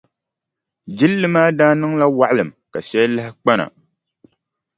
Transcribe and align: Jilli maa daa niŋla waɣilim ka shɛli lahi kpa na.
Jilli 0.97 1.27
maa 1.33 1.49
daa 1.59 1.73
niŋla 1.79 2.05
waɣilim 2.17 2.49
ka 2.71 2.79
shɛli 2.87 3.13
lahi 3.15 3.31
kpa 3.41 3.53
na. 3.57 3.65